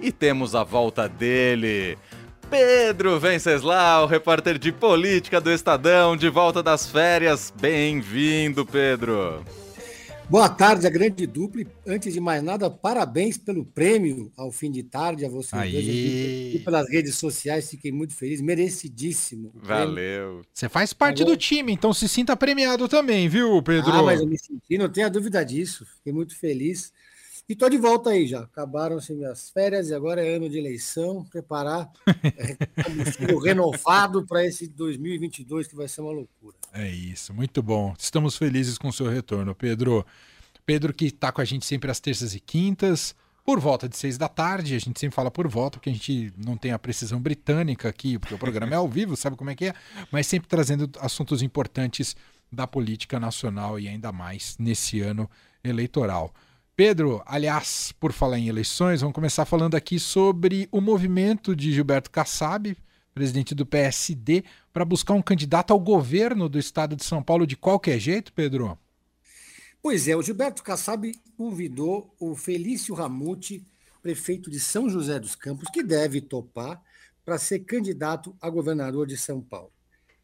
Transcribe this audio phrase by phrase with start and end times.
[0.00, 1.98] e temos a volta dele.
[2.50, 7.52] Pedro Venceslau, repórter de política do Estadão, de volta das férias.
[7.60, 9.44] Bem-vindo, Pedro.
[10.30, 11.62] Boa tarde, a grande dupla.
[11.86, 15.72] Antes de mais nada, parabéns pelo prêmio ao fim de tarde a vocês Aí.
[15.72, 17.70] dois e pelas redes sociais.
[17.70, 19.52] Fiquei muito feliz, merecidíssimo.
[19.62, 20.42] Valeu.
[20.52, 23.90] Você faz parte Agora- do time, então se sinta premiado também, viu, Pedro?
[23.90, 25.86] Ah, mas eu me senti, não tenha dúvida disso.
[25.96, 26.92] Fiquei muito feliz.
[27.48, 28.40] E tô de volta aí já.
[28.40, 31.24] Acabaram-se minhas férias e agora é ano de eleição.
[31.24, 36.54] Preparar é, combustível renovado para esse 2022 que vai ser uma loucura.
[36.74, 37.94] É isso, muito bom.
[37.98, 40.04] Estamos felizes com o seu retorno, Pedro.
[40.66, 43.14] Pedro que está com a gente sempre às terças e quintas,
[43.46, 44.74] por volta de seis da tarde.
[44.74, 48.18] A gente sempre fala por volta, porque a gente não tem a precisão britânica aqui,
[48.18, 49.74] porque o programa é ao vivo, sabe como é que é?
[50.12, 52.14] Mas sempre trazendo assuntos importantes
[52.52, 55.30] da política nacional e ainda mais nesse ano
[55.64, 56.34] eleitoral.
[56.78, 62.08] Pedro, aliás, por falar em eleições, vamos começar falando aqui sobre o movimento de Gilberto
[62.08, 62.76] Kassab,
[63.12, 67.56] presidente do PSD, para buscar um candidato ao governo do estado de São Paulo de
[67.56, 68.78] qualquer jeito, Pedro?
[69.82, 73.66] Pois é, o Gilberto Kassab convidou o Felício Ramute,
[74.00, 76.80] prefeito de São José dos Campos, que deve topar
[77.24, 79.72] para ser candidato a governador de São Paulo.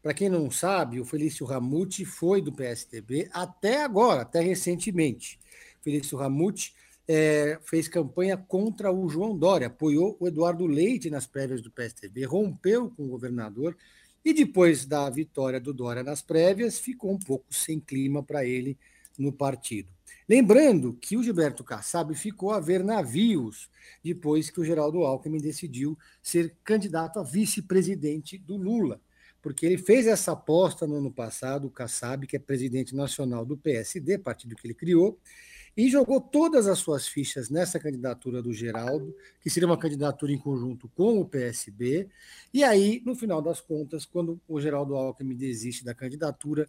[0.00, 5.40] Para quem não sabe, o Felício Ramute foi do PSDB até agora, até recentemente.
[5.84, 6.74] Felício Ramute
[7.06, 12.24] eh, fez campanha contra o João Dória, apoiou o Eduardo Leite nas prévias do PSDB,
[12.24, 13.76] rompeu com o governador
[14.24, 18.78] e depois da vitória do Dória nas prévias, ficou um pouco sem clima para ele
[19.18, 19.92] no partido.
[20.26, 23.68] Lembrando que o Gilberto Kassab ficou a ver navios
[24.02, 28.98] depois que o Geraldo Alckmin decidiu ser candidato a vice-presidente do Lula,
[29.42, 33.58] porque ele fez essa aposta no ano passado, o Kassab, que é presidente nacional do
[33.58, 35.18] PSD, partido que ele criou,
[35.76, 40.38] e jogou todas as suas fichas nessa candidatura do Geraldo, que seria uma candidatura em
[40.38, 42.08] conjunto com o PSB.
[42.52, 46.68] E aí, no final das contas, quando o Geraldo Alckmin desiste da candidatura,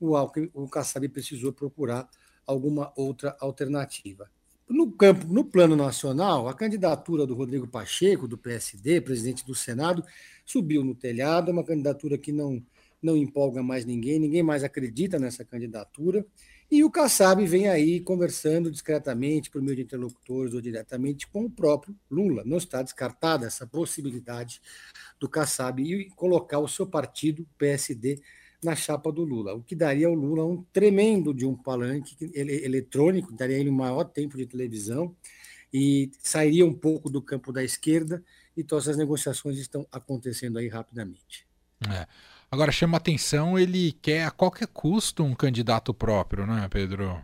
[0.00, 2.08] o, Alckmin, o Kassab precisou procurar
[2.46, 4.30] alguma outra alternativa.
[4.68, 10.04] No campo, no plano nacional, a candidatura do Rodrigo Pacheco, do PSD, presidente do Senado,
[10.44, 12.60] subiu no telhado, é uma candidatura que não,
[13.00, 16.26] não empolga mais ninguém, ninguém mais acredita nessa candidatura.
[16.70, 21.50] E o Kassab vem aí conversando discretamente, por meio de interlocutores ou diretamente, com o
[21.50, 22.42] próprio Lula.
[22.44, 24.60] Não está descartada essa possibilidade
[25.18, 25.80] do Kassab
[26.16, 28.20] colocar o seu partido, PSD,
[28.62, 32.64] na chapa do Lula, o que daria ao Lula um tremendo de um palanque ele-
[32.64, 35.14] eletrônico, daria ele um maior tempo de televisão
[35.72, 38.24] e sairia um pouco do campo da esquerda.
[38.56, 41.46] Então, essas negociações estão acontecendo aí rapidamente.
[41.88, 42.06] É.
[42.56, 47.22] Agora chama atenção, ele quer a qualquer custo um candidato próprio, não é, Pedro?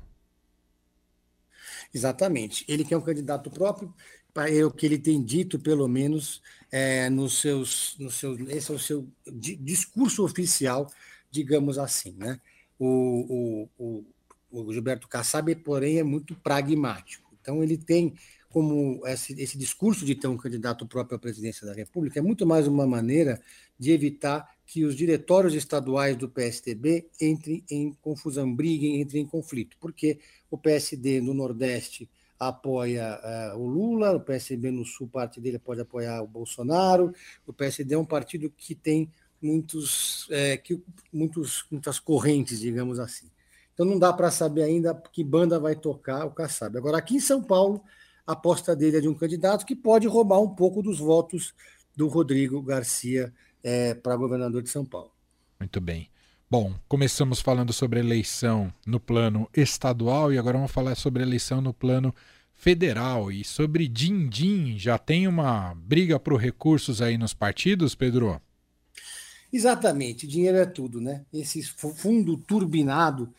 [1.94, 2.66] Exatamente.
[2.68, 3.94] Ele que é um candidato próprio,
[4.36, 8.74] é o que ele tem dito, pelo menos, é, nos seus, nos seus, esse é
[8.74, 10.92] o seu di- discurso oficial,
[11.30, 12.12] digamos assim.
[12.12, 12.38] Né?
[12.78, 14.04] O, o,
[14.50, 17.34] o, o Gilberto Kassab, porém, é muito pragmático.
[17.40, 18.14] Então, ele tem
[18.50, 22.46] como esse, esse discurso de ter um candidato próprio à presidência da República é muito
[22.46, 23.40] mais uma maneira
[23.78, 29.76] de evitar que os diretórios estaduais do PSDB entrem em confusão, briguem, entrem em conflito,
[29.78, 30.18] porque
[30.50, 35.82] o PSD no Nordeste apoia eh, o Lula, o PSB no Sul, parte dele pode
[35.82, 37.12] apoiar o Bolsonaro,
[37.46, 39.10] o PSD é um partido que tem
[39.42, 43.26] muitos, eh, que, muitos, muitas correntes, digamos assim.
[43.74, 46.78] Então não dá para saber ainda que banda vai tocar o Kassab.
[46.78, 47.82] Agora, aqui em São Paulo,
[48.26, 51.52] a aposta dele é de um candidato que pode roubar um pouco dos votos
[51.94, 53.30] do Rodrigo Garcia
[53.62, 55.10] eh, para governador de São Paulo.
[55.58, 56.08] Muito bem.
[56.50, 61.72] Bom, começamos falando sobre eleição no plano estadual e agora vamos falar sobre eleição no
[61.72, 62.14] plano
[62.52, 64.78] federal e sobre din-din.
[64.78, 68.38] Já tem uma briga por recursos aí nos partidos, Pedro?
[69.52, 71.24] Exatamente, dinheiro é tudo, né?
[71.32, 73.32] Esse fu- fundo turbinado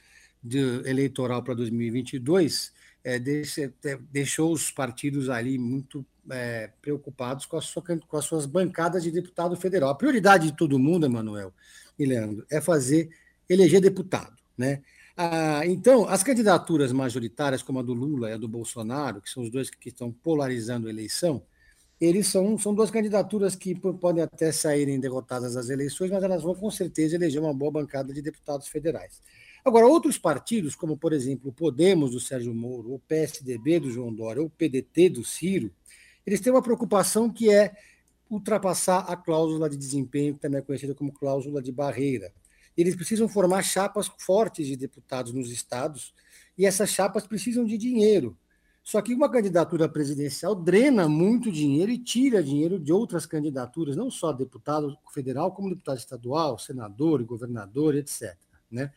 [0.44, 0.57] de
[0.88, 2.72] eleitoral para 2022
[3.03, 8.45] é, deixa- é, deixou os partidos ali muito é, preocupados com, sua com as suas
[8.45, 9.89] bancadas de deputado federal.
[9.89, 11.53] A prioridade de todo mundo, Emanuel
[12.00, 13.09] e Leandro, é fazer
[13.50, 14.81] eleger deputado, né?
[15.15, 19.44] Ah, então, as candidaturas majoritárias, como a do Lula e a do Bolsonaro, que são
[19.44, 21.44] os dois que estão polarizando a eleição,
[22.01, 26.41] eles são, são duas candidaturas que po- podem até saírem derrotadas nas eleições, mas elas
[26.44, 29.21] vão com certeza eleger uma boa bancada de deputados federais.
[29.65, 34.13] Agora, outros partidos, como por exemplo o Podemos do Sérgio Moro, o PSDB do João
[34.13, 35.71] Dória, o PDT do Ciro,
[36.25, 37.74] eles têm uma preocupação que é
[38.30, 42.33] ultrapassar a cláusula de desempenho, que também é conhecida como cláusula de barreira.
[42.75, 46.13] Eles precisam formar chapas fortes de deputados nos estados,
[46.57, 48.38] e essas chapas precisam de dinheiro.
[48.83, 54.12] Só que uma candidatura presidencial drena muito dinheiro e tira dinheiro de outras candidaturas, não
[54.12, 58.36] só deputado federal, como deputado estadual, senador, governador, etc.
[58.69, 58.92] Né?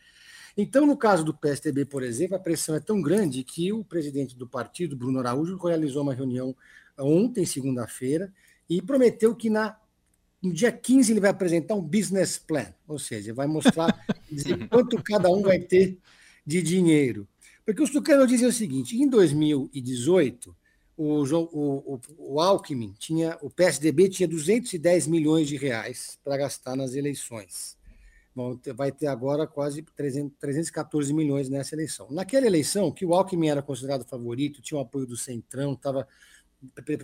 [0.57, 4.35] Então, no caso do PSDB, por exemplo, a pressão é tão grande que o presidente
[4.35, 6.57] do partido, Bruno Araújo, realizou uma reunião
[6.99, 8.33] ontem, segunda-feira,
[8.69, 9.79] e prometeu que na,
[10.43, 13.95] no dia 15 ele vai apresentar um business plan, ou seja, vai mostrar
[14.71, 15.99] quanto cada um vai ter
[16.45, 17.29] de dinheiro.
[17.65, 20.57] Porque os tucanos dizem o seguinte: em 2018,
[20.97, 26.95] o, o, o, Alckmin tinha, o PSDB tinha 210 milhões de reais para gastar nas
[26.95, 27.76] eleições.
[28.75, 32.09] Vai ter agora quase 300, 314 milhões nessa eleição.
[32.11, 36.07] Naquela eleição, que o Alckmin era considerado favorito, tinha o apoio do Centrão, estava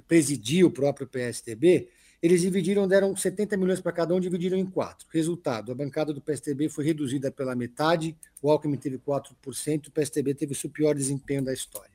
[0.08, 1.88] presidia o próprio PSDB,
[2.23, 5.06] eles dividiram, deram 70 milhões para cada um, dividiram em quatro.
[5.11, 10.34] Resultado: a bancada do PSDB foi reduzida pela metade, o Alckmin teve 4%, o PSDB
[10.34, 11.90] teve o seu pior desempenho da história.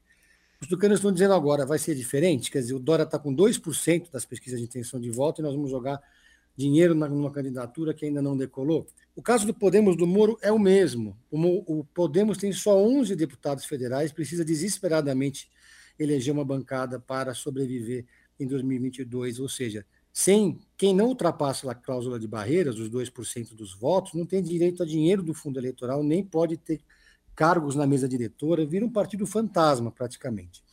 [0.60, 4.12] Os tucanos estão dizendo agora, vai ser diferente, quer dizer, o Dória está com 2%
[4.12, 6.02] das pesquisas de intenção de voto e nós vamos jogar
[6.58, 8.88] dinheiro numa candidatura que ainda não decolou.
[9.16, 11.16] O caso do Podemos do Moro é o mesmo.
[11.32, 15.50] O Podemos tem só 11 deputados federais, precisa desesperadamente
[16.00, 18.06] eleger uma bancada para sobreviver
[18.40, 23.76] em 2022, ou seja, sem quem não ultrapassa a cláusula de barreiras, os 2% dos
[23.76, 26.82] votos, não tem direito a dinheiro do fundo eleitoral, nem pode ter
[27.36, 30.64] cargos na mesa diretora, vira um partido fantasma, praticamente.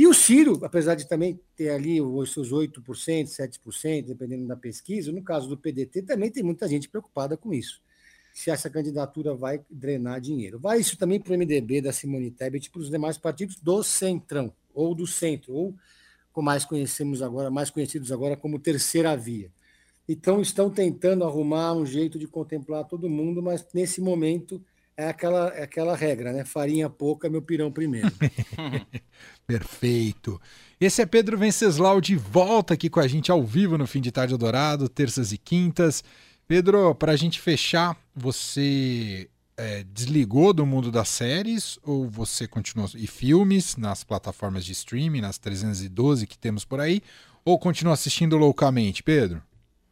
[0.00, 2.80] E o Ciro, apesar de também ter ali os seus 8%,
[3.26, 7.82] 7%, dependendo da pesquisa, no caso do PDT, também tem muita gente preocupada com isso.
[8.32, 10.58] Se essa candidatura vai drenar dinheiro.
[10.58, 14.50] Vai isso também para o MDB da Simone Tebet para os demais partidos do Centrão,
[14.72, 15.76] ou do Centro, ou
[16.32, 19.52] como mais conhecemos agora, mais conhecidos agora como terceira via.
[20.08, 24.64] Então estão tentando arrumar um jeito de contemplar todo mundo, mas nesse momento
[25.00, 26.44] é aquela, é aquela regra, né?
[26.44, 28.10] Farinha pouca, meu pirão primeiro.
[29.46, 30.40] Perfeito.
[30.80, 34.12] Esse é Pedro Venceslau de volta aqui com a gente ao vivo no Fim de
[34.12, 36.04] Tarde Dourado, terças e quintas.
[36.46, 42.88] Pedro, para a gente fechar, você é, desligou do mundo das séries ou você continuou
[42.94, 47.02] e filmes nas plataformas de streaming, nas 312 que temos por aí,
[47.44, 49.42] ou continua assistindo loucamente, Pedro?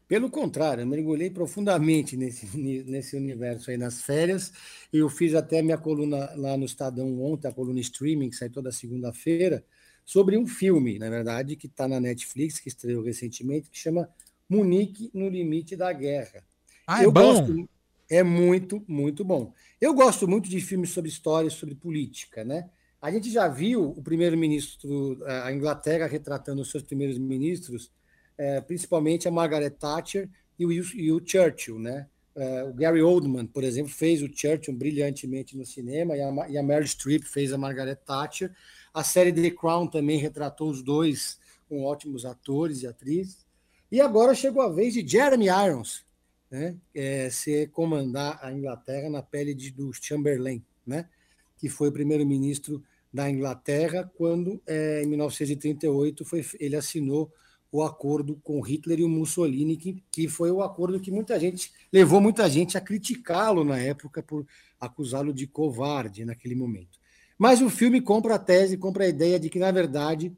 [0.08, 4.50] Pelo contrário, eu mergulhei profundamente nesse, nesse universo aí nas férias.
[4.90, 8.72] Eu fiz até minha coluna lá no Estadão ontem, a coluna streaming, que sai toda
[8.72, 9.62] segunda-feira,
[10.06, 14.08] sobre um filme, na verdade, que está na Netflix, que estreou recentemente, que chama
[14.48, 16.42] Munique no Limite da Guerra.
[16.86, 17.20] Ah, é eu bom?
[17.20, 17.68] Gosto,
[18.10, 19.52] é muito, muito bom.
[19.78, 22.70] Eu gosto muito de filmes sobre história, sobre política, né?
[23.02, 27.92] A gente já viu o primeiro-ministro, a Inglaterra retratando os seus primeiros ministros,
[28.38, 32.06] é, principalmente a Margaret Thatcher e o, e o Churchill, né?
[32.34, 36.56] É, o Gary Oldman, por exemplo, fez o Churchill brilhantemente no cinema e a, e
[36.56, 38.54] a Meryl Streep fez a Margaret Thatcher.
[38.94, 43.44] A série The Crown também retratou os dois com ótimos atores e atrizes.
[43.90, 46.04] E agora chegou a vez de Jeremy Irons,
[46.50, 51.08] né, é, ser comandar a Inglaterra na pele de, do Chamberlain, né,
[51.56, 52.82] que foi primeiro-ministro
[53.12, 57.32] da Inglaterra quando, é, em 1938, foi, ele assinou
[57.70, 61.70] o acordo com Hitler e o Mussolini, que, que foi o acordo que muita gente
[61.92, 64.46] levou muita gente a criticá-lo na época por
[64.80, 66.98] acusá-lo de covarde naquele momento.
[67.36, 70.32] Mas o filme compra a tese, compra a ideia de que, na verdade,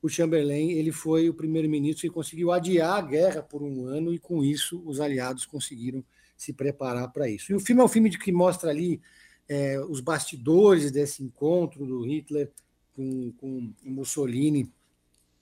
[0.00, 4.18] o Chamberlain ele foi o primeiro-ministro que conseguiu adiar a guerra por um ano e
[4.18, 6.04] com isso os aliados conseguiram
[6.36, 7.50] se preparar para isso.
[7.50, 9.00] E o filme é um filme de que mostra ali
[9.48, 12.50] é, os bastidores desse encontro do Hitler
[12.94, 14.70] com, com Mussolini,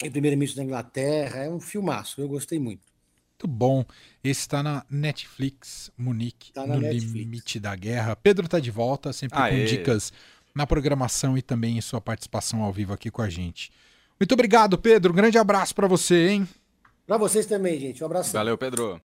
[0.08, 1.44] o primeiro-ministro da Inglaterra.
[1.44, 2.82] É um filmaço, eu gostei muito.
[3.32, 3.84] Muito bom.
[4.22, 7.12] Esse está na Netflix, Munique, tá no Netflix.
[7.12, 8.16] limite da guerra.
[8.16, 9.60] Pedro está de volta, sempre Aê.
[9.60, 10.12] com dicas
[10.54, 13.70] na programação e também em sua participação ao vivo aqui com a gente.
[14.18, 15.12] Muito obrigado, Pedro.
[15.12, 16.48] Um grande abraço para você, hein?
[17.06, 18.02] Para vocês também, gente.
[18.02, 18.32] Um abraço.
[18.32, 19.00] Valeu, Pedro.